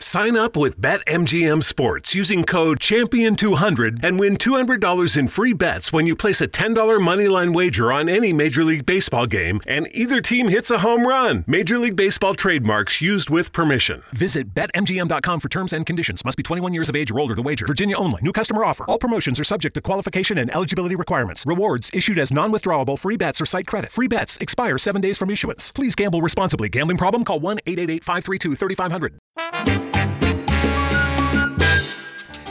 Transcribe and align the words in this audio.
Sign 0.00 0.36
up 0.36 0.56
with 0.56 0.80
BetMGM 0.80 1.64
Sports 1.64 2.14
using 2.14 2.44
code 2.44 2.78
Champion200 2.78 3.98
and 4.04 4.20
win 4.20 4.36
$200 4.36 5.16
in 5.16 5.26
free 5.26 5.52
bets 5.52 5.92
when 5.92 6.06
you 6.06 6.14
place 6.14 6.40
a 6.40 6.46
$10 6.46 6.72
moneyline 7.00 7.52
wager 7.52 7.90
on 7.92 8.08
any 8.08 8.32
Major 8.32 8.62
League 8.62 8.86
Baseball 8.86 9.26
game 9.26 9.60
and 9.66 9.88
either 9.90 10.20
team 10.20 10.46
hits 10.46 10.70
a 10.70 10.78
home 10.78 11.04
run. 11.04 11.42
Major 11.48 11.78
League 11.78 11.96
Baseball 11.96 12.36
trademarks 12.36 13.00
used 13.00 13.28
with 13.28 13.52
permission. 13.52 14.04
Visit 14.12 14.54
BetMGM.com 14.54 15.40
for 15.40 15.48
terms 15.48 15.72
and 15.72 15.84
conditions. 15.84 16.24
Must 16.24 16.36
be 16.36 16.44
21 16.44 16.72
years 16.72 16.88
of 16.88 16.94
age 16.94 17.10
or 17.10 17.18
older 17.18 17.34
to 17.34 17.42
wager. 17.42 17.66
Virginia 17.66 17.96
only. 17.96 18.22
New 18.22 18.32
customer 18.32 18.64
offer. 18.64 18.84
All 18.84 19.00
promotions 19.00 19.40
are 19.40 19.44
subject 19.44 19.74
to 19.74 19.80
qualification 19.80 20.38
and 20.38 20.48
eligibility 20.54 20.94
requirements. 20.94 21.44
Rewards 21.44 21.90
issued 21.92 22.18
as 22.18 22.32
non 22.32 22.52
withdrawable 22.52 22.96
free 22.96 23.16
bets 23.16 23.40
or 23.40 23.46
site 23.46 23.66
credit. 23.66 23.90
Free 23.90 24.06
bets 24.06 24.36
expire 24.36 24.78
seven 24.78 25.00
days 25.00 25.18
from 25.18 25.28
issuance. 25.28 25.72
Please 25.72 25.96
gamble 25.96 26.22
responsibly. 26.22 26.68
Gambling 26.68 26.98
problem? 26.98 27.24
Call 27.24 27.40
1 27.40 27.58
888 27.66 28.04
532 28.04 28.54
3500. 28.54 29.87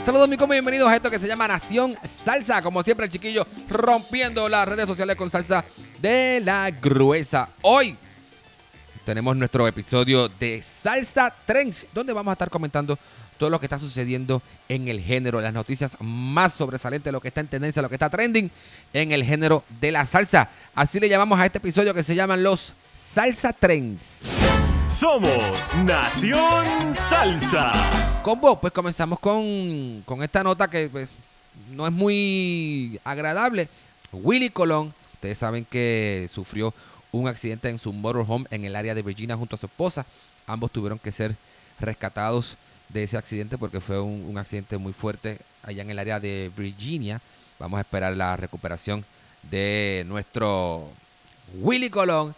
Saludos, 0.08 0.30
mi 0.30 0.36
bienvenidos 0.38 0.88
a 0.88 0.96
esto 0.96 1.10
que 1.10 1.18
se 1.18 1.28
llama 1.28 1.46
Nación 1.46 1.94
Salsa. 2.02 2.62
Como 2.62 2.82
siempre, 2.82 3.04
el 3.04 3.12
chiquillo 3.12 3.46
rompiendo 3.68 4.48
las 4.48 4.66
redes 4.66 4.86
sociales 4.86 5.16
con 5.16 5.30
salsa 5.30 5.62
de 6.00 6.40
la 6.42 6.70
gruesa. 6.70 7.50
Hoy 7.60 7.94
tenemos 9.04 9.36
nuestro 9.36 9.68
episodio 9.68 10.30
de 10.30 10.62
Salsa 10.62 11.30
Trends, 11.44 11.84
donde 11.92 12.14
vamos 12.14 12.30
a 12.30 12.32
estar 12.32 12.48
comentando 12.48 12.98
todo 13.36 13.50
lo 13.50 13.60
que 13.60 13.66
está 13.66 13.78
sucediendo 13.78 14.40
en 14.70 14.88
el 14.88 14.98
género, 14.98 15.42
las 15.42 15.52
noticias 15.52 15.94
más 16.00 16.54
sobresalientes, 16.54 17.12
lo 17.12 17.20
que 17.20 17.28
está 17.28 17.42
en 17.42 17.48
tendencia, 17.48 17.82
lo 17.82 17.90
que 17.90 17.96
está 17.96 18.08
trending 18.08 18.50
en 18.94 19.12
el 19.12 19.24
género 19.24 19.62
de 19.78 19.92
la 19.92 20.06
salsa. 20.06 20.48
Así 20.74 21.00
le 21.00 21.10
llamamos 21.10 21.38
a 21.38 21.44
este 21.44 21.58
episodio 21.58 21.92
que 21.92 22.02
se 22.02 22.14
llaman 22.14 22.42
los 22.42 22.72
Salsa 22.94 23.52
Trends. 23.52 24.37
Somos 24.98 25.54
Nación 25.84 26.92
Salsa. 26.92 28.20
Combo, 28.24 28.60
pues 28.60 28.72
comenzamos 28.72 29.20
con, 29.20 30.02
con 30.04 30.24
esta 30.24 30.42
nota 30.42 30.68
que 30.68 30.88
pues, 30.88 31.08
no 31.70 31.86
es 31.86 31.92
muy 31.92 33.00
agradable. 33.04 33.68
Willy 34.10 34.50
Colón, 34.50 34.92
ustedes 35.12 35.38
saben 35.38 35.64
que 35.64 36.28
sufrió 36.32 36.74
un 37.12 37.28
accidente 37.28 37.68
en 37.68 37.78
su 37.78 37.92
motorhome 37.92 38.46
en 38.50 38.64
el 38.64 38.74
área 38.74 38.92
de 38.92 39.02
Virginia 39.02 39.36
junto 39.36 39.54
a 39.54 39.60
su 39.60 39.66
esposa. 39.66 40.04
Ambos 40.48 40.72
tuvieron 40.72 40.98
que 40.98 41.12
ser 41.12 41.36
rescatados 41.78 42.56
de 42.88 43.04
ese 43.04 43.16
accidente 43.16 43.56
porque 43.56 43.80
fue 43.80 44.00
un, 44.00 44.26
un 44.28 44.36
accidente 44.36 44.78
muy 44.78 44.92
fuerte 44.92 45.38
allá 45.62 45.82
en 45.82 45.90
el 45.90 46.00
área 46.00 46.18
de 46.18 46.50
Virginia. 46.56 47.20
Vamos 47.60 47.78
a 47.78 47.82
esperar 47.82 48.16
la 48.16 48.36
recuperación 48.36 49.04
de 49.44 50.02
nuestro 50.08 50.88
Willy 51.54 51.88
Colón 51.88 52.34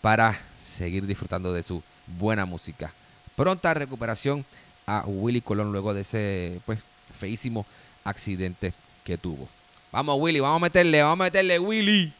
para 0.00 0.38
seguir 0.60 1.06
disfrutando 1.06 1.52
de 1.52 1.64
su 1.64 1.82
buena 2.06 2.44
música. 2.44 2.92
Pronta 3.36 3.74
recuperación 3.74 4.44
a 4.86 5.04
Willy 5.06 5.40
Colón 5.40 5.72
luego 5.72 5.94
de 5.94 6.02
ese 6.02 6.60
pues 6.66 6.78
feísimo 7.18 7.66
accidente 8.04 8.72
que 9.04 9.18
tuvo. 9.18 9.48
Vamos 9.92 10.16
Willy, 10.20 10.40
vamos 10.40 10.56
a 10.56 10.64
meterle, 10.64 11.02
vamos 11.02 11.20
a 11.20 11.24
meterle 11.24 11.58
Willy. 11.58 12.12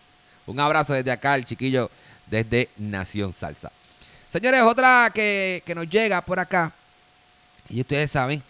Un 0.46 0.60
abrazo 0.60 0.94
desde 0.94 1.10
acá, 1.10 1.34
el 1.34 1.44
chiquillo 1.44 1.90
desde 2.26 2.68
Nación 2.76 3.32
Salsa. 3.32 3.70
Señores, 4.30 4.62
otra 4.62 5.10
que, 5.14 5.62
que 5.64 5.74
nos 5.74 5.88
llega 5.88 6.20
por 6.20 6.38
acá, 6.38 6.72
y 7.68 7.80
ustedes 7.80 8.10
saben 8.10 8.42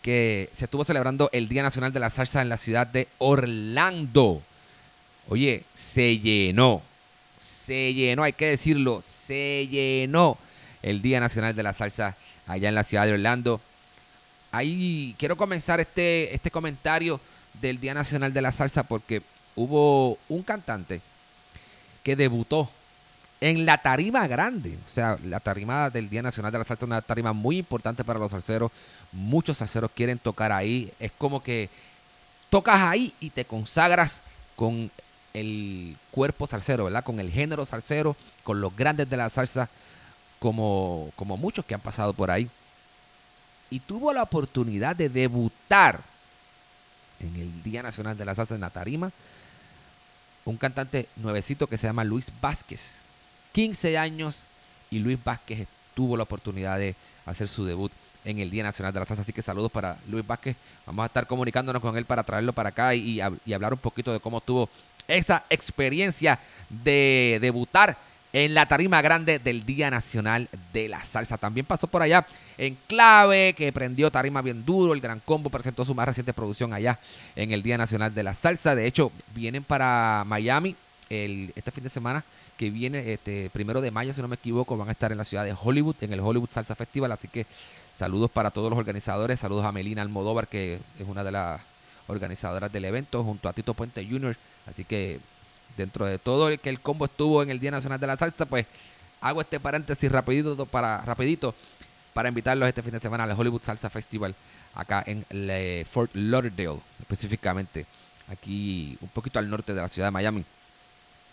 que 0.00 0.50
se 0.56 0.64
estuvo 0.64 0.84
celebrando 0.84 1.30
el 1.32 1.48
Día 1.48 1.62
Nacional 1.62 1.92
de 1.92 2.00
la 2.00 2.10
Salsa 2.10 2.42
en 2.42 2.48
la 2.48 2.56
ciudad 2.56 2.86
de 2.86 3.08
Orlando. 3.18 4.42
Oye, 5.28 5.62
se 5.74 6.18
llenó, 6.18 6.82
se 7.38 7.94
llenó, 7.94 8.24
hay 8.24 8.32
que 8.32 8.46
decirlo, 8.46 9.00
se 9.04 9.68
llenó 9.70 10.38
el 10.82 11.02
Día 11.02 11.20
Nacional 11.20 11.54
de 11.54 11.62
la 11.62 11.72
Salsa 11.72 12.16
allá 12.46 12.68
en 12.68 12.74
la 12.74 12.84
ciudad 12.84 13.06
de 13.06 13.12
Orlando. 13.12 13.60
Ahí 14.50 15.14
quiero 15.18 15.36
comenzar 15.36 15.80
este, 15.80 16.34
este 16.34 16.50
comentario 16.50 17.20
del 17.60 17.80
Día 17.80 17.94
Nacional 17.94 18.32
de 18.32 18.42
la 18.42 18.52
Salsa 18.52 18.82
porque 18.82 19.22
hubo 19.56 20.18
un 20.28 20.42
cantante 20.42 21.00
que 22.02 22.16
debutó 22.16 22.70
en 23.40 23.64
la 23.66 23.78
tarima 23.78 24.26
grande. 24.26 24.78
O 24.84 24.88
sea, 24.88 25.18
la 25.24 25.40
tarima 25.40 25.90
del 25.90 26.08
Día 26.08 26.22
Nacional 26.22 26.52
de 26.52 26.58
la 26.58 26.64
Salsa 26.64 26.84
es 26.84 26.88
una 26.88 27.02
tarima 27.02 27.32
muy 27.32 27.58
importante 27.58 28.04
para 28.04 28.18
los 28.18 28.30
salseros. 28.30 28.70
Muchos 29.12 29.58
salseros 29.58 29.90
quieren 29.94 30.18
tocar 30.18 30.52
ahí. 30.52 30.92
Es 31.00 31.12
como 31.12 31.42
que 31.42 31.68
tocas 32.50 32.82
ahí 32.82 33.14
y 33.20 33.30
te 33.30 33.44
consagras 33.44 34.20
con 34.56 34.90
el 35.32 35.96
cuerpo 36.10 36.46
salsero, 36.46 36.84
¿verdad? 36.84 37.04
Con 37.04 37.18
el 37.18 37.30
género 37.30 37.64
salsero, 37.64 38.16
con 38.44 38.60
los 38.60 38.76
grandes 38.76 39.08
de 39.08 39.16
la 39.16 39.30
salsa 39.30 39.68
como, 40.42 41.12
como 41.14 41.36
muchos 41.36 41.64
que 41.64 41.74
han 41.74 41.80
pasado 41.80 42.12
por 42.12 42.28
ahí. 42.28 42.50
Y 43.70 43.78
tuvo 43.78 44.12
la 44.12 44.24
oportunidad 44.24 44.96
de 44.96 45.08
debutar 45.08 46.00
en 47.20 47.36
el 47.36 47.62
Día 47.62 47.80
Nacional 47.80 48.18
de 48.18 48.24
la 48.24 48.34
Salsa 48.34 48.56
en 48.56 48.60
la 48.60 48.70
Tarima 48.70 49.12
un 50.44 50.56
cantante 50.56 51.08
nuevecito 51.14 51.68
que 51.68 51.78
se 51.78 51.86
llama 51.86 52.02
Luis 52.02 52.32
Vázquez. 52.40 52.94
15 53.52 53.96
años 53.96 54.42
y 54.90 54.98
Luis 54.98 55.22
Vázquez 55.22 55.68
tuvo 55.94 56.16
la 56.16 56.24
oportunidad 56.24 56.76
de 56.76 56.96
hacer 57.24 57.46
su 57.46 57.64
debut 57.64 57.92
en 58.24 58.40
el 58.40 58.50
Día 58.50 58.64
Nacional 58.64 58.92
de 58.92 58.98
la 58.98 59.06
Salsa. 59.06 59.22
Así 59.22 59.32
que 59.32 59.42
saludos 59.42 59.70
para 59.70 59.96
Luis 60.08 60.26
Vázquez. 60.26 60.56
Vamos 60.84 61.04
a 61.04 61.06
estar 61.06 61.28
comunicándonos 61.28 61.80
con 61.80 61.96
él 61.96 62.04
para 62.04 62.24
traerlo 62.24 62.52
para 62.52 62.70
acá 62.70 62.96
y, 62.96 63.20
y 63.46 63.52
hablar 63.52 63.72
un 63.72 63.78
poquito 63.78 64.12
de 64.12 64.18
cómo 64.18 64.40
tuvo 64.40 64.68
esa 65.06 65.44
experiencia 65.50 66.40
de 66.68 67.38
debutar 67.40 67.96
en 68.32 68.54
la 68.54 68.66
tarima 68.66 69.02
grande 69.02 69.38
del 69.38 69.66
Día 69.66 69.90
Nacional 69.90 70.48
de 70.72 70.88
la 70.88 71.02
Salsa. 71.02 71.36
También 71.36 71.66
pasó 71.66 71.86
por 71.86 72.02
allá 72.02 72.26
en 72.56 72.76
Clave, 72.86 73.54
que 73.54 73.72
prendió 73.72 74.10
tarima 74.10 74.40
bien 74.40 74.64
duro. 74.64 74.94
El 74.94 75.00
Gran 75.00 75.20
Combo 75.20 75.50
presentó 75.50 75.84
su 75.84 75.94
más 75.94 76.06
reciente 76.06 76.32
producción 76.32 76.72
allá 76.72 76.98
en 77.36 77.52
el 77.52 77.62
Día 77.62 77.76
Nacional 77.76 78.14
de 78.14 78.22
la 78.22 78.34
Salsa. 78.34 78.74
De 78.74 78.86
hecho, 78.86 79.12
vienen 79.34 79.64
para 79.64 80.24
Miami 80.26 80.74
el, 81.10 81.52
este 81.54 81.70
fin 81.70 81.84
de 81.84 81.90
semana 81.90 82.24
que 82.56 82.70
viene, 82.70 83.12
este 83.12 83.50
primero 83.50 83.80
de 83.80 83.90
mayo, 83.90 84.12
si 84.12 84.22
no 84.22 84.28
me 84.28 84.36
equivoco, 84.36 84.76
van 84.76 84.88
a 84.88 84.92
estar 84.92 85.12
en 85.12 85.18
la 85.18 85.24
ciudad 85.24 85.44
de 85.44 85.54
Hollywood, 85.60 85.96
en 86.00 86.12
el 86.12 86.20
Hollywood 86.20 86.50
Salsa 86.50 86.74
Festival. 86.74 87.12
Así 87.12 87.28
que 87.28 87.46
saludos 87.94 88.30
para 88.30 88.50
todos 88.50 88.70
los 88.70 88.78
organizadores. 88.78 89.40
Saludos 89.40 89.66
a 89.66 89.72
Melina 89.72 90.00
Almodóvar, 90.00 90.48
que 90.48 90.80
es 90.98 91.08
una 91.08 91.22
de 91.22 91.32
las 91.32 91.60
organizadoras 92.06 92.72
del 92.72 92.84
evento, 92.86 93.22
junto 93.24 93.48
a 93.48 93.52
Tito 93.52 93.74
Puente 93.74 94.06
Jr. 94.08 94.36
Así 94.66 94.84
que 94.84 95.20
dentro 95.76 96.06
de 96.06 96.18
todo 96.18 96.48
el 96.48 96.58
que 96.58 96.70
el 96.70 96.80
combo 96.80 97.04
estuvo 97.06 97.42
en 97.42 97.50
el 97.50 97.60
Día 97.60 97.70
Nacional 97.70 98.00
de 98.00 98.06
la 98.06 98.16
Salsa, 98.16 98.46
pues 98.46 98.66
hago 99.20 99.40
este 99.40 99.60
paréntesis 99.60 100.10
rapidito 100.10 100.66
para, 100.66 100.98
rapidito 101.02 101.54
para 102.12 102.28
invitarlos 102.28 102.68
este 102.68 102.82
fin 102.82 102.92
de 102.92 103.00
semana 103.00 103.24
al 103.24 103.32
Hollywood 103.32 103.62
Salsa 103.62 103.88
Festival 103.88 104.34
acá 104.74 105.04
en 105.06 105.24
Fort 105.86 106.10
Lauderdale, 106.14 106.80
específicamente 107.00 107.86
aquí 108.28 108.96
un 109.00 109.08
poquito 109.08 109.38
al 109.38 109.48
norte 109.48 109.74
de 109.74 109.80
la 109.80 109.88
ciudad 109.88 110.08
de 110.08 110.12
Miami. 110.12 110.44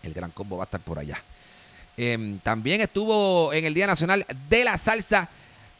El 0.04 0.14
gran 0.14 0.32
combo 0.32 0.58
va 0.58 0.64
a 0.64 0.66
estar 0.66 0.80
por 0.80 1.00
allá. 1.00 1.22
Em, 1.98 2.40
también 2.40 2.80
estuvo 2.80 3.52
en 3.52 3.66
el 3.66 3.74
Día 3.74 3.88
Nacional 3.88 4.26
de 4.50 4.64
la 4.64 4.78
Salsa 4.78 5.28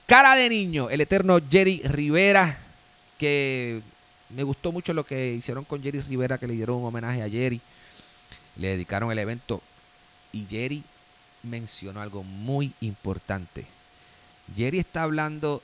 Cara 0.06 0.36
de 0.36 0.50
Niño, 0.50 0.90
el 0.90 1.02
eterno 1.02 1.40
Jerry 1.50 1.82
Rivera, 1.86 2.58
que 3.18 3.82
me 4.30 4.44
gustó 4.44 4.72
mucho 4.72 4.92
lo 4.94 5.06
que 5.06 5.34
hicieron 5.34 5.64
con 5.64 5.82
Jerry 5.82 6.02
Rivera, 6.02 6.38
que 6.38 6.48
le 6.48 6.56
dieron 6.56 6.78
un 6.78 6.86
homenaje 6.86 7.22
a 7.22 7.30
Jerry 7.30 7.62
le 8.56 8.70
dedicaron 8.70 9.12
el 9.12 9.20
evento 9.20 9.62
y 10.32 10.46
Jerry 10.46 10.84
mencionó 11.44 12.02
algo 12.02 12.24
muy 12.24 12.74
importante. 12.82 13.66
Jerry 14.56 14.80
está 14.80 15.04
hablando 15.04 15.62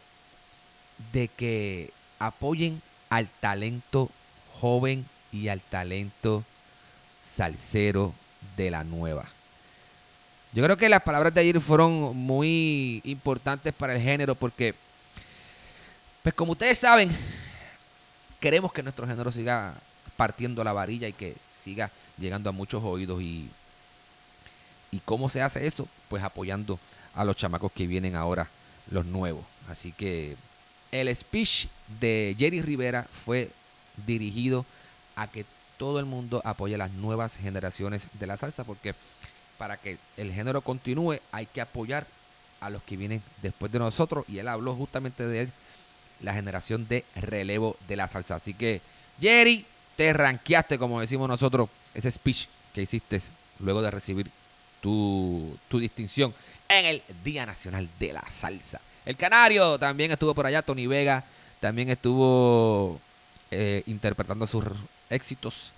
de 1.11 1.27
que 1.27 1.91
apoyen 2.19 2.81
al 3.09 3.27
talento 3.27 4.09
joven 4.59 5.05
y 5.31 5.49
al 5.49 5.61
talento 5.61 6.43
salsero 7.35 8.13
de 8.55 8.71
la 8.71 8.83
nueva. 8.83 9.25
Yo 10.53 10.63
creo 10.63 10.77
que 10.77 10.87
las 10.87 11.03
palabras 11.03 11.33
de 11.33 11.43
Jerry 11.43 11.59
fueron 11.59 12.15
muy 12.15 13.01
importantes 13.03 13.73
para 13.73 13.93
el 13.93 14.01
género 14.01 14.35
porque, 14.35 14.73
pues 16.23 16.33
como 16.33 16.53
ustedes 16.53 16.77
saben, 16.79 17.09
queremos 18.39 18.71
que 18.71 18.81
nuestro 18.81 19.05
género 19.05 19.31
siga 19.31 19.73
partiendo 20.15 20.63
la 20.63 20.71
varilla 20.71 21.09
y 21.09 21.13
que 21.13 21.35
siga 21.65 21.91
llegando 22.17 22.49
a 22.49 22.53
muchos 22.53 22.83
oídos 22.83 23.21
y, 23.21 23.49
y 24.91 24.99
cómo 24.99 25.27
se 25.29 25.41
hace 25.41 25.65
eso, 25.65 25.87
pues 26.07 26.23
apoyando 26.23 26.79
a 27.15 27.25
los 27.25 27.35
chamacos 27.35 27.71
que 27.71 27.87
vienen 27.87 28.15
ahora, 28.15 28.47
los 28.91 29.05
nuevos. 29.05 29.43
Así 29.67 29.91
que 29.91 30.37
el 30.91 31.13
speech 31.13 31.67
de 31.99 32.35
Jerry 32.37 32.61
Rivera 32.61 33.07
fue 33.25 33.49
dirigido 34.05 34.65
a 35.15 35.27
que 35.27 35.45
todo 35.77 35.99
el 35.99 36.05
mundo 36.05 36.41
apoye 36.45 36.77
las 36.77 36.91
nuevas 36.91 37.35
generaciones 37.35 38.03
de 38.13 38.27
la 38.27 38.37
salsa, 38.37 38.63
porque 38.63 38.93
para 39.57 39.77
que 39.77 39.97
el 40.17 40.31
género 40.31 40.61
continúe 40.61 41.19
hay 41.31 41.47
que 41.47 41.61
apoyar 41.61 42.05
a 42.59 42.69
los 42.69 42.83
que 42.83 42.95
vienen 42.95 43.23
después 43.41 43.71
de 43.71 43.79
nosotros. 43.79 44.25
Y 44.27 44.37
él 44.37 44.47
habló 44.47 44.75
justamente 44.75 45.25
de 45.27 45.49
la 46.21 46.33
generación 46.33 46.87
de 46.87 47.03
relevo 47.15 47.75
de 47.87 47.95
la 47.95 48.07
salsa. 48.07 48.35
Así 48.35 48.53
que, 48.53 48.81
Jerry, 49.19 49.65
te 49.95 50.11
ranqueaste, 50.13 50.77
como 50.77 50.99
decimos 50.99 51.27
nosotros, 51.27 51.69
ese 51.93 52.11
speech 52.11 52.47
que 52.73 52.81
hiciste 52.81 53.21
luego 53.59 53.81
de 53.81 53.91
recibir 53.91 54.29
tu, 54.81 55.57
tu 55.67 55.79
distinción 55.79 56.33
en 56.67 56.85
el 56.85 57.01
Día 57.23 57.45
Nacional 57.45 57.87
de 57.99 58.13
la 58.13 58.23
Salsa. 58.29 58.81
El 59.05 59.15
Canario 59.15 59.77
también 59.77 60.11
estuvo 60.11 60.33
por 60.33 60.45
allá, 60.45 60.61
Tony 60.61 60.87
Vega 60.87 61.23
también 61.59 61.89
estuvo 61.89 62.99
eh, 63.51 63.83
interpretando 63.87 64.45
sus 64.47 64.65
éxitos 65.09 65.71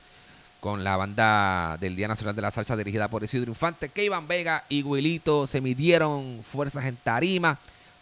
con 0.60 0.84
la 0.84 0.98
banda 0.98 1.78
del 1.80 1.96
Día 1.96 2.08
Nacional 2.08 2.36
de 2.36 2.42
la 2.42 2.52
Salsa 2.52 2.76
dirigida 2.76 3.08
por 3.08 3.24
Isidro 3.24 3.52
Infante, 3.52 3.90
que 3.90 4.10
Vega 4.28 4.64
y 4.70 4.84
Wilito 4.84 5.46
se 5.46 5.62
midieron 5.62 6.44
fuerzas 6.50 6.86
en 6.86 6.96
tarima. 6.96 7.58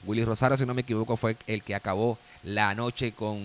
Willy 0.05 0.23
Rosario, 0.23 0.55
si 0.55 0.65
no 0.65 0.73
me 0.73 0.81
equivoco, 0.81 1.17
fue 1.17 1.35
el 1.47 1.63
que 1.63 1.75
acabó 1.75 2.17
la 2.45 2.75
noche 2.75 3.11
con 3.11 3.39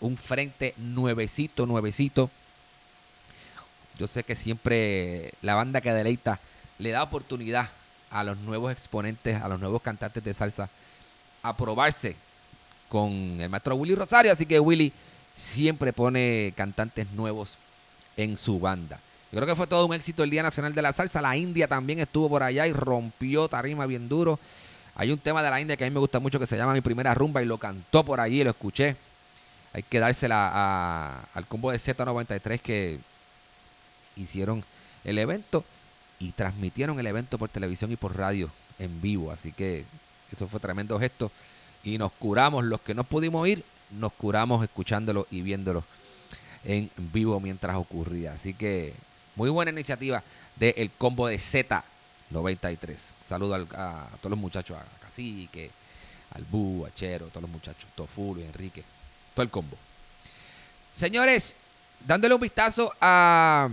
un 0.00 0.16
frente 0.16 0.72
nuevecito, 0.78 1.66
nuevecito. 1.66 2.30
Yo 3.98 4.06
sé 4.06 4.22
que 4.22 4.36
siempre 4.36 5.32
la 5.42 5.54
banda 5.54 5.80
que 5.80 5.92
deleita 5.92 6.38
le 6.78 6.90
da 6.90 7.02
oportunidad 7.02 7.68
a 8.10 8.22
los 8.22 8.38
nuevos 8.38 8.72
exponentes, 8.72 9.40
a 9.42 9.48
los 9.48 9.58
nuevos 9.58 9.82
cantantes 9.82 10.22
de 10.22 10.32
salsa, 10.32 10.68
a 11.42 11.56
probarse 11.56 12.14
con 12.88 13.12
el 13.40 13.48
maestro 13.48 13.74
Willy 13.74 13.94
Rosario. 13.94 14.32
Así 14.32 14.46
que 14.46 14.60
Willy 14.60 14.92
siempre 15.34 15.92
pone 15.92 16.52
cantantes 16.56 17.10
nuevos 17.12 17.58
en 18.16 18.38
su 18.38 18.60
banda. 18.60 19.00
Yo 19.32 19.38
creo 19.38 19.46
que 19.46 19.56
fue 19.56 19.66
todo 19.66 19.86
un 19.86 19.94
éxito 19.94 20.22
el 20.22 20.30
Día 20.30 20.42
Nacional 20.42 20.72
de 20.72 20.82
la 20.82 20.92
Salsa. 20.92 21.20
La 21.20 21.36
India 21.36 21.66
también 21.66 21.98
estuvo 21.98 22.28
por 22.28 22.44
allá 22.44 22.66
y 22.66 22.72
rompió 22.72 23.48
tarima 23.48 23.86
bien 23.86 24.08
duro. 24.08 24.38
Hay 24.98 25.12
un 25.12 25.18
tema 25.18 25.42
de 25.42 25.50
la 25.50 25.60
India 25.60 25.76
que 25.76 25.84
a 25.84 25.86
mí 25.86 25.92
me 25.92 26.00
gusta 26.00 26.20
mucho 26.20 26.38
que 26.38 26.46
se 26.46 26.56
llama 26.56 26.72
Mi 26.72 26.80
Primera 26.80 27.12
Rumba 27.12 27.42
y 27.42 27.46
lo 27.46 27.58
cantó 27.58 28.02
por 28.02 28.18
allí, 28.18 28.42
lo 28.42 28.50
escuché. 28.50 28.96
Hay 29.74 29.82
que 29.82 30.00
dársela 30.00 31.20
al 31.34 31.46
combo 31.46 31.70
de 31.70 31.76
Z93 31.76 32.60
que 32.60 32.98
hicieron 34.16 34.64
el 35.04 35.18
evento 35.18 35.64
y 36.18 36.32
transmitieron 36.32 36.98
el 36.98 37.06
evento 37.06 37.36
por 37.36 37.50
televisión 37.50 37.92
y 37.92 37.96
por 37.96 38.16
radio 38.16 38.50
en 38.78 39.02
vivo. 39.02 39.30
Así 39.30 39.52
que 39.52 39.84
eso 40.32 40.48
fue 40.48 40.60
tremendo 40.60 40.98
gesto. 40.98 41.30
Y 41.84 41.98
nos 41.98 42.10
curamos, 42.12 42.64
los 42.64 42.80
que 42.80 42.94
no 42.94 43.04
pudimos 43.04 43.46
ir, 43.46 43.62
nos 43.90 44.14
curamos 44.14 44.64
escuchándolo 44.64 45.26
y 45.30 45.42
viéndolo 45.42 45.84
en 46.64 46.90
vivo 46.96 47.38
mientras 47.38 47.76
ocurría. 47.76 48.32
Así 48.32 48.54
que 48.54 48.94
muy 49.34 49.50
buena 49.50 49.70
iniciativa 49.70 50.22
del 50.56 50.90
combo 50.96 51.26
de 51.26 51.38
Z93. 52.32 52.96
Saludo 53.24 53.54
a, 53.54 54.08
todos 54.20 54.30
los 54.30 54.38
muchachos, 54.38 54.76
a 54.76 55.04
Cacique, 55.04 55.70
al 56.34 56.44
Bu, 56.44 56.84
a 56.86 56.94
Chero, 56.94 57.26
a 57.26 57.28
todos 57.28 57.42
los 57.42 57.50
muchachos, 57.50 57.88
Tofulo, 57.94 58.40
Enrique, 58.40 58.84
todo 59.34 59.42
el 59.42 59.50
combo. 59.50 59.76
Señores, 60.94 61.54
dándole 62.06 62.34
un 62.34 62.40
vistazo 62.40 62.92
a 63.00 63.68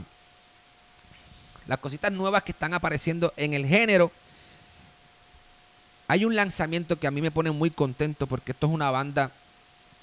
las 1.67 1.79
cositas 1.79 2.11
nuevas 2.11 2.43
que 2.43 2.51
están 2.51 2.73
apareciendo 2.73 3.33
en 3.37 3.53
el 3.53 3.65
género. 3.65 4.11
Hay 6.07 6.25
un 6.25 6.35
lanzamiento 6.35 6.99
que 6.99 7.07
a 7.07 7.11
mí 7.11 7.21
me 7.21 7.31
pone 7.31 7.51
muy 7.51 7.71
contento 7.71 8.27
porque 8.27 8.51
esto 8.51 8.67
es 8.67 8.73
una 8.73 8.91
banda 8.91 9.31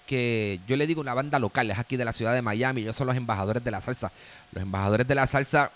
que 0.07 0.59
yo 0.67 0.77
le 0.77 0.87
digo 0.87 1.01
una 1.01 1.15
banda 1.15 1.39
local, 1.39 1.71
es 1.71 1.79
aquí 1.79 1.97
de 1.97 2.05
la 2.05 2.13
ciudad 2.13 2.35
de 2.35 2.43
Miami, 2.43 2.81
ellos 2.81 2.97
son 2.97 3.07
los 3.07 3.17
embajadores 3.17 3.63
de 3.63 3.71
la 3.71 3.81
salsa. 3.81 4.11
Los 4.51 4.63
embajadores 4.63 5.07
de 5.07 5.15
la 5.15 5.27
salsa 5.27 5.71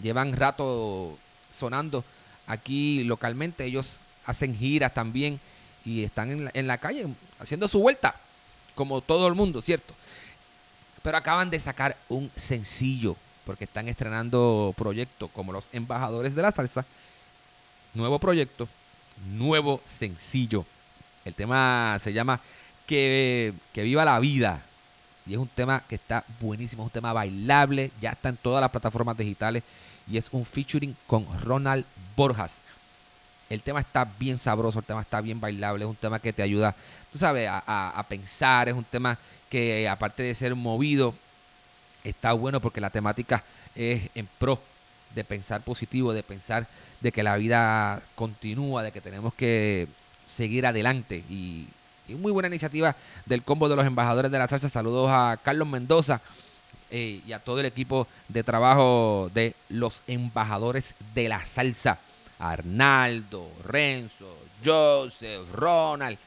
llevan 0.00 0.36
rato 0.36 1.18
sonando 1.52 2.04
aquí 2.46 3.04
localmente, 3.04 3.64
ellos 3.64 3.98
hacen 4.26 4.56
giras 4.56 4.94
también 4.94 5.40
y 5.84 6.04
están 6.04 6.30
en 6.30 6.44
la, 6.44 6.50
en 6.54 6.66
la 6.66 6.78
calle 6.78 7.06
haciendo 7.38 7.68
su 7.68 7.80
vuelta, 7.80 8.14
como 8.74 9.00
todo 9.00 9.28
el 9.28 9.34
mundo, 9.34 9.62
¿cierto? 9.62 9.94
Pero 11.02 11.16
acaban 11.16 11.50
de 11.50 11.58
sacar 11.58 11.96
un 12.08 12.30
sencillo, 12.36 13.16
porque 13.44 13.64
están 13.64 13.88
estrenando 13.88 14.72
proyectos 14.76 15.30
como 15.32 15.52
los 15.52 15.68
embajadores 15.72 16.34
de 16.34 16.42
la 16.42 16.52
salsa. 16.52 16.84
Nuevo 17.94 18.18
proyecto, 18.18 18.68
nuevo 19.34 19.80
sencillo. 19.84 20.64
El 21.24 21.34
tema 21.34 21.98
se 22.00 22.12
llama 22.12 22.40
que, 22.86 23.54
viva 23.74 24.04
la 24.04 24.18
vida. 24.20 24.62
Y 25.26 25.34
es 25.34 25.38
un 25.38 25.48
tema 25.48 25.82
que 25.88 25.94
está 25.94 26.24
buenísimo, 26.40 26.82
es 26.82 26.86
un 26.86 26.92
tema 26.92 27.12
bailable, 27.12 27.90
ya 28.00 28.10
está 28.10 28.28
en 28.28 28.36
todas 28.36 28.60
las 28.60 28.70
plataformas 28.70 29.16
digitales 29.16 29.62
y 30.10 30.16
es 30.16 30.28
un 30.32 30.44
featuring 30.44 30.96
con 31.06 31.26
Ronald 31.42 31.84
Borjas. 32.16 32.56
El 33.48 33.62
tema 33.62 33.80
está 33.80 34.08
bien 34.18 34.38
sabroso, 34.38 34.78
el 34.78 34.84
tema 34.84 35.02
está 35.02 35.20
bien 35.20 35.40
bailable, 35.40 35.84
es 35.84 35.90
un 35.90 35.96
tema 35.96 36.18
que 36.18 36.32
te 36.32 36.42
ayuda, 36.42 36.74
tú 37.12 37.18
sabes, 37.18 37.48
a, 37.50 38.06
pensar, 38.08 38.68
es 38.68 38.74
un 38.74 38.84
tema 38.84 39.18
que 39.50 39.88
aparte 39.88 40.22
de 40.22 40.34
ser 40.34 40.54
movido, 40.54 41.14
está 42.02 42.32
bueno 42.32 42.60
porque 42.60 42.80
la 42.80 42.90
temática 42.90 43.44
es 43.74 44.08
en 44.14 44.26
pro 44.38 44.58
de 45.14 45.24
pensar 45.24 45.60
positivo, 45.60 46.14
de 46.14 46.22
pensar 46.22 46.66
de 47.00 47.12
que 47.12 47.22
la 47.22 47.36
vida 47.36 48.00
continúa, 48.14 48.82
de 48.82 48.92
que 48.92 49.02
tenemos 49.02 49.34
que 49.34 49.86
seguir 50.26 50.64
adelante 50.64 51.22
y 51.28 51.66
y 52.08 52.14
muy 52.14 52.32
buena 52.32 52.48
iniciativa 52.48 52.96
del 53.26 53.42
combo 53.42 53.68
de 53.68 53.76
los 53.76 53.86
embajadores 53.86 54.30
de 54.30 54.38
la 54.38 54.48
salsa. 54.48 54.68
Saludos 54.68 55.08
a 55.10 55.38
Carlos 55.42 55.68
Mendoza 55.68 56.20
eh, 56.94 57.22
y 57.26 57.32
a 57.32 57.38
todo 57.38 57.58
el 57.58 57.64
equipo 57.64 58.06
de 58.28 58.44
trabajo 58.44 59.30
de 59.32 59.54
los 59.70 60.02
embajadores 60.06 60.94
de 61.14 61.28
la 61.30 61.44
salsa. 61.46 61.98
Arnaldo, 62.38 63.50
Renzo, 63.64 64.36
Joseph, 64.62 65.50
Ronald, 65.54 66.18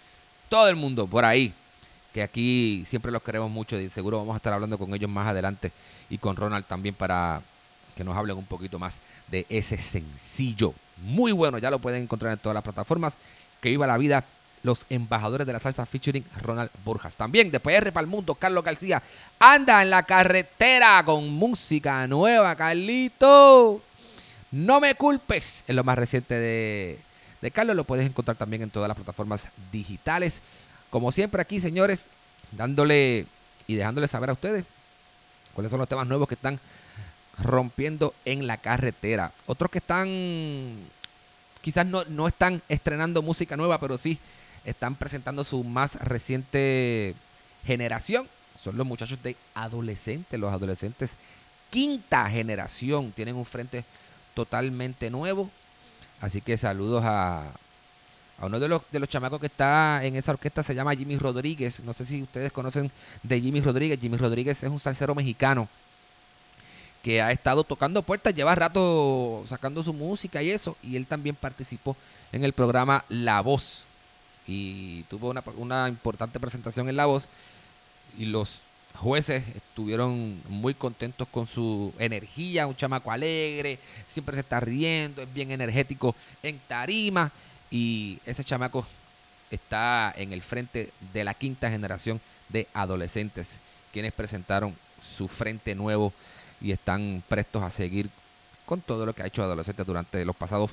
todo 0.50 0.68
el 0.68 0.76
mundo 0.76 1.06
por 1.06 1.24
ahí. 1.24 1.54
Que 2.12 2.24
aquí 2.24 2.84
siempre 2.88 3.12
los 3.12 3.22
queremos 3.22 3.52
mucho 3.52 3.80
y 3.80 3.92
seguro 3.92 4.18
vamos 4.18 4.34
a 4.34 4.38
estar 4.38 4.54
hablando 4.54 4.80
con 4.80 4.92
ellos 4.96 5.10
más 5.10 5.28
adelante 5.28 5.72
y 6.10 6.18
con 6.18 6.36
Ronald 6.36 6.66
también 6.66 6.96
para 6.96 7.42
que 7.96 8.04
nos 8.04 8.18
hablen 8.18 8.36
un 8.36 8.46
poquito 8.46 8.80
más 8.80 9.02
de 9.28 9.46
ese 9.50 9.78
sencillo. 9.78 10.74
Muy 11.04 11.32
bueno, 11.32 11.60
ya 11.60 11.70
lo 11.70 11.78
pueden 11.78 12.02
encontrar 12.04 12.34
en 12.34 12.40
todas 12.40 12.56
las 12.56 12.64
plataformas. 12.64 13.18
Que 13.62 13.70
viva 13.70 13.86
la 13.86 13.98
vida 13.98 14.24
los 14.66 14.86
embajadores 14.90 15.46
de 15.46 15.54
la 15.54 15.60
salsa 15.60 15.86
featuring 15.86 16.26
Ronald 16.42 16.72
Borjas. 16.84 17.16
También 17.16 17.52
de 17.52 17.60
PR 17.60 17.92
para 17.94 18.02
el 18.02 18.08
mundo, 18.08 18.34
Carlos 18.34 18.64
García 18.64 19.02
anda 19.40 19.82
en 19.84 19.92
la 19.92 20.04
carretera 20.04 21.04
con 21.06 21.30
música 21.30 22.08
nueva, 22.08 22.56
Carlito. 22.56 23.82
No 24.52 24.82
me 24.82 24.96
culpes, 24.96 25.64
es 25.68 25.76
lo 25.76 25.84
más 25.84 25.98
reciente 25.98 26.34
de, 26.34 27.00
de 27.42 27.52
Carlos. 27.52 27.76
Lo 27.76 27.84
puedes 27.84 28.08
encontrar 28.08 28.38
también 28.38 28.64
en 28.64 28.72
todas 28.72 28.88
las 28.88 28.98
plataformas 28.98 29.44
digitales. 29.72 30.42
Como 30.90 31.12
siempre 31.12 31.42
aquí, 31.42 31.60
señores, 31.60 32.04
dándole 32.52 33.28
y 33.68 33.76
dejándole 33.76 34.08
saber 34.08 34.32
a 34.32 34.34
ustedes 34.34 34.66
cuáles 35.54 35.70
son 35.70 35.80
los 35.80 35.88
temas 35.88 36.08
nuevos 36.08 36.28
que 36.28 36.36
están 36.36 36.60
rompiendo 37.38 38.16
en 38.26 38.48
la 38.48 38.58
carretera. 38.58 39.32
Otros 39.46 39.70
que 39.70 39.78
están, 39.78 40.76
quizás 41.62 41.86
no, 41.86 42.04
no 42.06 42.28
están 42.28 42.64
estrenando 42.68 43.22
música 43.22 43.56
nueva, 43.56 43.80
pero 43.80 43.98
sí 43.98 44.18
están 44.66 44.96
presentando 44.96 45.44
su 45.44 45.64
más 45.64 45.96
reciente 45.96 47.16
generación. 47.66 48.28
Son 48.62 48.78
los 48.78 48.86
muchachos 48.86 49.22
de 49.22 49.36
adolescentes, 49.54 50.40
los 50.40 50.54
adolescentes 50.54 51.16
quinta 51.70 52.30
generación. 52.30 53.12
Tienen 53.12 53.36
un 53.36 53.46
frente 53.46 53.84
totalmente 54.34 55.10
nuevo. 55.10 55.50
Así 56.22 56.40
que 56.40 56.56
saludos 56.56 57.04
a, 57.06 57.44
a 58.40 58.46
uno 58.46 58.60
de 58.60 58.70
los, 58.70 58.82
de 58.92 59.00
los 59.00 59.10
chamacos 59.10 59.42
que 59.42 59.48
está 59.48 60.00
en 60.04 60.16
esa 60.16 60.32
orquesta, 60.32 60.64
se 60.64 60.74
llama 60.74 60.96
Jimmy 60.96 61.18
Rodríguez. 61.18 61.82
No 61.82 61.94
sé 61.94 62.06
si 62.06 62.24
ustedes 62.24 62.52
conocen 62.54 62.90
de 63.24 63.42
Jimmy 63.42 63.60
Rodríguez. 63.60 64.00
Jimmy 64.00 64.18
Rodríguez 64.18 64.64
es 64.64 64.70
un 64.70 64.80
salsero 64.80 65.14
mexicano 65.14 65.68
que 67.04 67.22
ha 67.22 67.32
estado 67.32 67.64
tocando 67.64 68.02
puertas, 68.02 68.34
lleva 68.34 68.56
rato 68.56 69.44
sacando 69.48 69.84
su 69.84 69.94
música 69.94 70.42
y 70.42 70.52
eso. 70.52 70.78
Y 70.82 70.96
él 70.96 71.06
también 71.06 71.36
participó 71.36 71.96
en 72.32 72.44
el 72.46 72.54
programa 72.54 73.04
La 73.10 73.42
Voz 73.42 73.84
y 74.48 75.04
tuvo 75.04 75.34
una, 75.56 75.88
importante 75.88 76.40
presentación 76.40 76.90
en 76.90 76.96
La 76.96 77.06
Voz 77.06 77.28
y 78.18 78.26
los 78.26 78.60
jueces 78.96 79.44
estuvieron 79.56 80.42
muy 80.48 80.74
contentos 80.74 81.28
con 81.28 81.48
su 81.48 81.94
energía, 82.00 82.68
un 82.68 82.76
chamaco 82.76 83.12
alegre, 83.12 83.80
siempre 84.08 84.36
se 84.36 84.42
está 84.42 84.60
riendo, 84.60 85.22
es 85.22 85.34
bien 85.34 85.52
energético 85.52 86.16
en 86.44 86.60
tarima 86.68 87.32
y 87.70 88.20
ese 88.26 88.44
chamaco 88.44 88.86
está 89.52 90.14
en 90.16 90.32
el 90.32 90.42
frente 90.42 90.92
de 91.14 91.24
la 91.24 91.34
quinta 91.34 91.70
generación 91.70 92.22
de 92.50 92.68
adolescentes 92.74 93.58
quienes 93.92 94.14
presentaron 94.14 94.76
su 95.02 95.28
frente 95.28 95.76
nuevo 95.76 96.14
y 96.62 96.72
están 96.72 97.24
prestos 97.28 97.64
a 97.64 97.70
seguir 97.70 98.10
con 98.66 98.82
todo 98.82 99.06
lo 99.06 99.14
que 99.14 99.24
ha 99.24 99.28
hecho 99.28 99.44
adolescentes 99.44 99.86
durante 99.86 100.26
los 100.26 100.36
pasados 100.36 100.72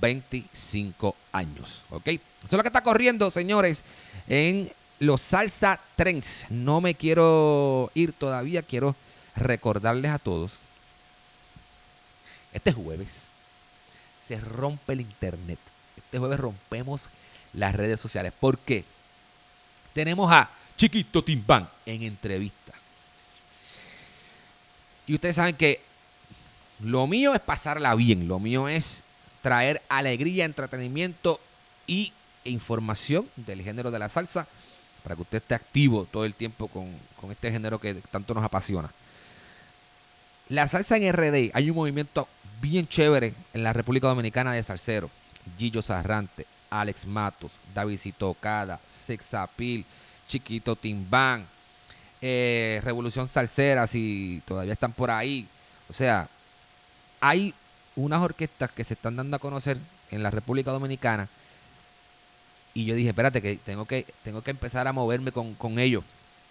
25 0.00 1.16
años. 1.32 1.82
¿Ok? 1.90 2.06
Eso 2.08 2.20
es 2.44 2.52
lo 2.52 2.62
que 2.62 2.68
está 2.68 2.82
corriendo, 2.82 3.30
señores, 3.30 3.82
en 4.28 4.72
los 4.98 5.20
Salsa 5.20 5.80
Trends. 5.96 6.46
No 6.48 6.80
me 6.80 6.94
quiero 6.94 7.90
ir 7.94 8.12
todavía, 8.12 8.62
quiero 8.62 8.96
recordarles 9.36 10.10
a 10.10 10.18
todos. 10.18 10.58
Este 12.52 12.72
jueves 12.72 13.28
se 14.26 14.40
rompe 14.40 14.92
el 14.92 15.00
internet. 15.00 15.58
Este 15.96 16.18
jueves 16.18 16.40
rompemos 16.40 17.08
las 17.52 17.74
redes 17.74 18.00
sociales. 18.00 18.32
¿Por 18.38 18.58
qué? 18.58 18.84
Tenemos 19.92 20.30
a 20.32 20.50
Chiquito 20.76 21.22
Timbán 21.22 21.68
en 21.86 22.02
entrevista. 22.02 22.72
Y 25.06 25.14
ustedes 25.14 25.36
saben 25.36 25.56
que 25.56 25.80
lo 26.80 27.06
mío 27.06 27.34
es 27.34 27.40
pasarla 27.40 27.94
bien. 27.94 28.28
Lo 28.28 28.38
mío 28.38 28.68
es 28.68 29.02
traer 29.42 29.82
alegría, 29.88 30.44
entretenimiento 30.44 31.40
y 31.86 32.12
información 32.44 33.28
del 33.36 33.62
género 33.62 33.90
de 33.90 33.98
la 33.98 34.08
salsa 34.08 34.46
para 35.02 35.16
que 35.16 35.22
usted 35.22 35.38
esté 35.38 35.54
activo 35.54 36.06
todo 36.10 36.24
el 36.24 36.34
tiempo 36.34 36.68
con, 36.68 36.88
este 37.30 37.50
género 37.50 37.78
que 37.78 37.94
tanto 38.10 38.34
nos 38.34 38.44
apasiona. 38.44 38.90
La 40.48 40.68
salsa 40.68 40.96
en 40.96 41.12
RD, 41.12 41.50
hay 41.54 41.70
un 41.70 41.76
movimiento 41.76 42.28
bien 42.60 42.86
chévere 42.86 43.34
en 43.54 43.62
la 43.62 43.72
República 43.72 44.08
Dominicana 44.08 44.52
de 44.52 44.62
salsero. 44.62 45.10
Gillo 45.56 45.80
Sarrante, 45.80 46.46
Alex 46.70 47.06
Matos, 47.06 47.52
Davidito 47.74 48.34
Cada, 48.40 48.78
Sexapil, 48.88 49.84
Chiquito 50.28 50.76
Timbán, 50.76 51.46
eh, 52.20 52.80
Revolución 52.84 53.26
Salsera, 53.26 53.86
si 53.86 54.42
todavía 54.44 54.74
están 54.74 54.92
por 54.92 55.10
ahí. 55.10 55.46
O 55.88 55.92
sea, 55.92 56.28
hay 57.20 57.54
unas 57.96 58.20
orquestas 58.20 58.70
que 58.70 58.84
se 58.84 58.94
están 58.94 59.16
dando 59.16 59.36
a 59.36 59.40
conocer 59.40 59.78
en 60.10 60.22
la 60.22 60.30
República 60.30 60.70
Dominicana 60.70 61.28
y 62.74 62.84
yo 62.84 62.94
dije, 62.94 63.10
espérate, 63.10 63.42
que 63.42 63.56
tengo 63.56 63.84
que, 63.84 64.06
tengo 64.22 64.42
que 64.42 64.50
empezar 64.50 64.86
a 64.86 64.92
moverme 64.92 65.32
con, 65.32 65.54
con 65.54 65.78
ellos. 65.78 66.04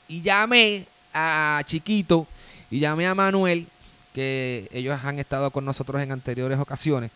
Y 0.07 0.21
llamé 0.21 0.85
a 1.13 1.61
Chiquito 1.65 2.27
y 2.69 2.79
llamé 2.79 3.07
a 3.07 3.15
Manuel, 3.15 3.67
que 4.13 4.67
ellos 4.71 4.99
han 5.03 5.19
estado 5.19 5.49
con 5.51 5.65
nosotros 5.65 6.01
en 6.01 6.11
anteriores 6.11 6.59
ocasiones. 6.59 7.11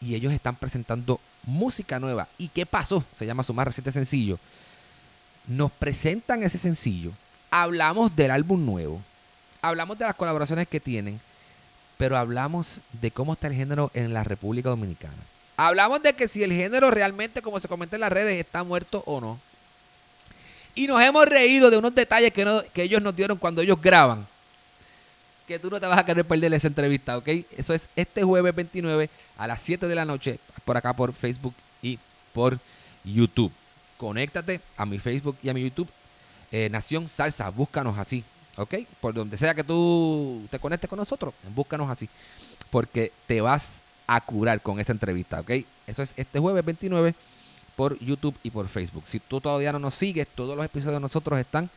Y 0.00 0.14
ellos 0.14 0.32
están 0.32 0.56
presentando 0.56 1.20
música 1.44 1.98
nueva. 1.98 2.28
¿Y 2.36 2.48
qué 2.48 2.66
pasó? 2.66 3.04
Se 3.12 3.24
llama 3.24 3.44
su 3.44 3.54
más 3.54 3.66
reciente 3.66 3.92
sencillo. 3.92 4.38
Nos 5.46 5.72
presentan 5.72 6.42
ese 6.42 6.58
sencillo. 6.58 7.12
Hablamos 7.50 8.14
del 8.14 8.30
álbum 8.30 8.64
nuevo. 8.64 9.00
Hablamos 9.62 9.96
de 9.98 10.04
las 10.04 10.16
colaboraciones 10.16 10.68
que 10.68 10.80
tienen. 10.80 11.20
Pero 12.02 12.18
hablamos 12.18 12.80
de 13.00 13.12
cómo 13.12 13.34
está 13.34 13.46
el 13.46 13.54
género 13.54 13.92
en 13.94 14.12
la 14.12 14.24
República 14.24 14.68
Dominicana. 14.68 15.14
Hablamos 15.56 16.02
de 16.02 16.12
que 16.14 16.26
si 16.26 16.42
el 16.42 16.50
género 16.50 16.90
realmente, 16.90 17.42
como 17.42 17.60
se 17.60 17.68
comenta 17.68 17.94
en 17.94 18.00
las 18.00 18.10
redes, 18.10 18.40
está 18.40 18.64
muerto 18.64 19.04
o 19.06 19.20
no. 19.20 19.38
Y 20.74 20.88
nos 20.88 21.00
hemos 21.00 21.24
reído 21.26 21.70
de 21.70 21.76
unos 21.76 21.94
detalles 21.94 22.32
que, 22.32 22.82
ellos 22.82 23.02
nos 23.02 23.14
dieron 23.14 23.38
cuando 23.38 23.62
ellos 23.62 23.80
graban. 23.80 24.26
Que 25.46 25.60
tú 25.60 25.70
no 25.70 25.78
te 25.78 25.86
vas 25.86 25.96
a 25.96 26.04
querer 26.04 26.24
perder 26.24 26.52
esa 26.54 26.66
entrevista, 26.66 27.16
¿ok? 27.18 27.28
Eso 27.56 27.72
es 27.72 27.86
este 27.94 28.24
jueves 28.24 28.52
29 28.52 29.08
a 29.38 29.46
las 29.46 29.62
7 29.62 29.86
de 29.86 29.94
la 29.94 30.04
noche, 30.04 30.40
por 30.64 30.76
acá 30.76 30.94
por 30.94 31.12
Facebook 31.12 31.54
y 31.82 32.00
por 32.32 32.58
YouTube. 33.04 33.52
Conéctate 33.96 34.60
a 34.76 34.84
mi 34.86 34.98
Facebook 34.98 35.36
y 35.40 35.50
a 35.50 35.54
mi 35.54 35.62
YouTube. 35.62 35.88
Eh, 36.50 36.68
Nación 36.68 37.06
Salsa, 37.06 37.48
búscanos 37.50 37.96
así, 37.96 38.24
¿ok? 38.56 38.74
Por 39.00 39.14
donde 39.14 39.36
sea 39.36 39.54
que 39.54 39.64
tú 39.64 40.46
te 40.50 40.58
conectes 40.58 40.88
con 40.88 40.98
nosotros, 40.98 41.34
búscanos 41.54 41.90
así. 41.90 42.08
Porque 42.70 43.12
te 43.26 43.40
vas 43.40 43.80
a 44.06 44.20
curar 44.20 44.60
con 44.60 44.80
esa 44.80 44.92
entrevista, 44.92 45.40
¿ok? 45.40 45.50
Eso 45.86 46.02
es 46.02 46.12
este 46.16 46.38
jueves 46.38 46.64
29 46.64 47.14
por 47.76 47.98
YouTube 47.98 48.36
y 48.42 48.50
por 48.50 48.68
Facebook. 48.68 49.04
Si 49.06 49.20
tú 49.20 49.40
todavía 49.40 49.72
no 49.72 49.78
nos 49.78 49.94
sigues, 49.94 50.26
todos 50.28 50.56
los 50.56 50.64
episodios 50.64 50.94
de 50.94 51.00
nosotros 51.00 51.38
están 51.38 51.70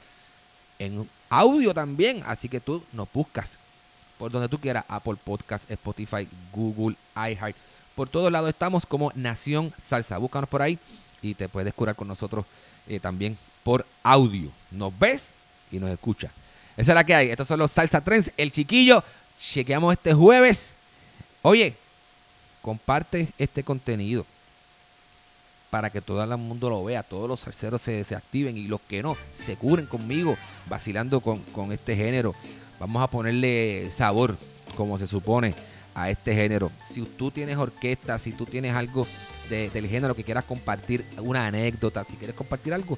en 0.80 1.08
audio 1.30 1.74
también, 1.74 2.24
así 2.26 2.50
que 2.50 2.60
tú 2.60 2.84
nos 2.94 3.12
buscas 3.12 3.58
por 4.18 4.32
donde 4.32 4.50
tú 4.50 4.60
quieras, 4.60 4.86
Apple 4.88 5.18
Podcast, 5.24 5.70
Spotify, 5.70 6.28
Google, 6.54 6.96
iHeart. 7.16 7.56
Por 7.96 8.10
todos 8.10 8.32
lados 8.32 8.50
estamos 8.50 8.86
como 8.86 9.12
Nación 9.16 9.74
Salsa. 9.82 10.18
Búscanos 10.18 10.50
por 10.50 10.62
ahí 10.62 10.80
y 11.22 11.34
te 11.34 11.50
puedes 11.50 11.74
curar 11.74 11.96
con 11.96 12.08
nosotros 12.08 12.46
eh, 12.88 13.00
también 13.00 13.38
por 13.64 13.86
audio. 14.04 14.52
Nos 14.72 14.98
ves 14.98 15.32
y 15.72 15.80
nos 15.80 15.90
escucha. 15.90 16.32
Esa 16.78 16.92
es 16.92 16.96
la 16.96 17.04
que 17.04 17.16
hay. 17.16 17.30
Estos 17.30 17.48
son 17.48 17.60
los 17.60 17.72
Salsa 17.72 18.02
Trends. 18.02 18.32
El 18.38 18.52
chiquillo. 18.52 19.04
Chequeamos 19.40 19.94
este 19.94 20.14
jueves. 20.14 20.74
Oye, 21.42 21.76
comparte 22.62 23.28
este 23.38 23.64
contenido 23.64 24.26
para 25.76 25.90
que 25.90 26.00
todo 26.00 26.24
el 26.24 26.38
mundo 26.38 26.70
lo 26.70 26.86
vea, 26.86 27.04
todos 27.04 27.28
los 27.28 27.42
salseros 27.42 27.82
se, 27.82 28.16
activen 28.16 28.56
y 28.56 28.68
los 28.68 28.80
que 28.80 29.04
no, 29.04 29.18
se 29.34 29.58
curen 29.58 29.86
conmigo 29.88 30.38
vacilando 30.68 31.20
con, 31.20 31.72
este 31.74 31.98
género. 31.98 32.34
Vamos 32.80 33.04
a 33.04 33.08
ponerle 33.08 33.92
sabor, 33.92 34.38
como 34.78 34.98
se 34.98 35.06
supone, 35.06 35.54
a 35.94 36.10
este 36.10 36.34
género. 36.34 36.72
Si 36.86 37.02
tú 37.02 37.30
tienes 37.30 37.58
orquesta, 37.58 38.18
si 38.20 38.32
tú 38.32 38.46
tienes 38.46 38.74
algo 38.74 39.06
del 39.50 39.88
género 39.88 40.16
que 40.16 40.24
quieras 40.24 40.46
compartir, 40.46 41.06
una 41.18 41.46
anécdota, 41.46 42.06
si 42.06 42.16
quieres 42.16 42.38
compartir 42.38 42.74
algo, 42.74 42.98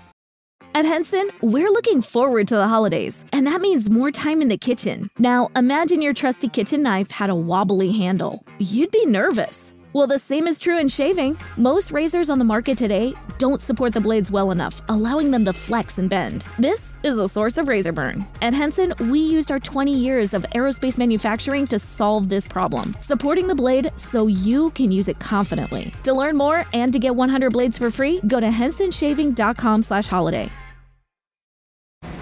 At 0.73 0.85
Henson, 0.85 1.29
we're 1.41 1.69
looking 1.69 2.01
forward 2.01 2.47
to 2.47 2.55
the 2.55 2.67
holidays, 2.67 3.25
and 3.33 3.45
that 3.45 3.59
means 3.59 3.89
more 3.89 4.09
time 4.09 4.41
in 4.41 4.47
the 4.47 4.57
kitchen. 4.57 5.09
Now, 5.19 5.49
imagine 5.53 6.01
your 6.01 6.13
trusty 6.13 6.47
kitchen 6.47 6.81
knife 6.81 7.11
had 7.11 7.29
a 7.29 7.35
wobbly 7.35 7.91
handle. 7.91 8.45
You'd 8.57 8.91
be 8.91 9.05
nervous. 9.05 9.75
Well, 9.93 10.07
the 10.07 10.17
same 10.17 10.47
is 10.47 10.57
true 10.57 10.79
in 10.79 10.87
shaving. 10.87 11.35
Most 11.57 11.91
razors 11.91 12.29
on 12.29 12.39
the 12.39 12.45
market 12.45 12.77
today 12.77 13.13
don't 13.37 13.59
support 13.59 13.93
the 13.93 13.99
blades 13.99 14.31
well 14.31 14.51
enough, 14.51 14.81
allowing 14.87 15.31
them 15.31 15.43
to 15.43 15.51
flex 15.51 15.97
and 15.97 16.09
bend. 16.09 16.47
This 16.57 16.95
is 17.03 17.19
a 17.19 17.27
source 17.27 17.57
of 17.57 17.67
razor 17.67 17.91
burn. 17.91 18.25
At 18.41 18.53
Henson, 18.53 18.93
we 19.09 19.19
used 19.19 19.51
our 19.51 19.59
20 19.59 19.93
years 19.93 20.33
of 20.33 20.45
aerospace 20.55 20.97
manufacturing 20.97 21.67
to 21.67 21.77
solve 21.77 22.29
this 22.29 22.47
problem, 22.47 22.95
supporting 23.01 23.47
the 23.47 23.55
blade 23.55 23.91
so 23.97 24.27
you 24.27 24.69
can 24.71 24.93
use 24.93 25.09
it 25.09 25.19
confidently. 25.19 25.93
To 26.03 26.13
learn 26.13 26.37
more 26.37 26.65
and 26.73 26.93
to 26.93 26.99
get 26.99 27.13
100 27.13 27.51
blades 27.51 27.77
for 27.77 27.91
free, 27.91 28.21
go 28.25 28.39
to 28.39 28.47
hensonshaving.com/holiday. 28.47 30.49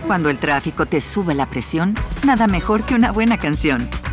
Cuando 0.07 0.29
el 0.29 0.39
tráfico 0.39 0.87
te 0.87 1.01
sube 1.01 1.35
la 1.35 1.45
presión, 1.45 1.95
nada 2.23 2.47
mejor 2.47 2.83
que 2.83 2.95
una 2.95 3.11
buena 3.11 3.37
canción. 3.37 3.87